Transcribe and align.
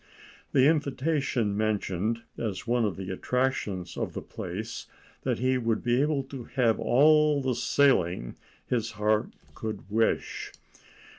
The 0.51 0.65
invitation 0.67 1.55
mentioned, 1.55 2.23
as 2.35 2.65
one 2.65 2.85
of 2.85 2.97
the 2.97 3.11
attractions 3.11 3.95
of 3.97 4.13
the 4.13 4.21
place, 4.23 4.87
that 5.21 5.37
he 5.37 5.59
would 5.59 5.83
be 5.83 6.01
able 6.01 6.23
to 6.23 6.45
have 6.55 6.79
all 6.79 7.39
the 7.39 7.53
sailing 7.53 8.35
that 8.69 8.75
his 8.77 8.91
heart 8.93 9.29
could 9.53 9.87
wish. 9.91 10.53